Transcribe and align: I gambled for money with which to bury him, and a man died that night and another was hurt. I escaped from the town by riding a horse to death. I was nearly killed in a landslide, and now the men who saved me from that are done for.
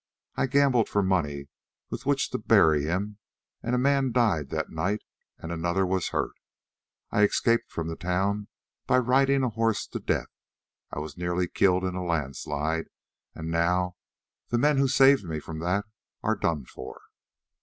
I 0.35 0.47
gambled 0.47 0.89
for 0.89 1.03
money 1.03 1.47
with 1.91 2.07
which 2.07 2.31
to 2.31 2.39
bury 2.39 2.85
him, 2.85 3.19
and 3.61 3.75
a 3.75 3.77
man 3.77 4.11
died 4.11 4.49
that 4.49 4.71
night 4.71 5.03
and 5.37 5.51
another 5.51 5.85
was 5.85 6.07
hurt. 6.07 6.31
I 7.11 7.21
escaped 7.21 7.71
from 7.71 7.87
the 7.87 7.95
town 7.95 8.47
by 8.87 8.97
riding 8.97 9.43
a 9.43 9.49
horse 9.49 9.85
to 9.85 9.99
death. 9.99 10.31
I 10.91 10.97
was 10.97 11.19
nearly 11.19 11.47
killed 11.47 11.83
in 11.83 11.93
a 11.93 12.03
landslide, 12.03 12.87
and 13.35 13.51
now 13.51 13.95
the 14.49 14.57
men 14.57 14.77
who 14.77 14.87
saved 14.87 15.23
me 15.25 15.39
from 15.39 15.59
that 15.59 15.85
are 16.23 16.35
done 16.35 16.65
for. 16.65 16.99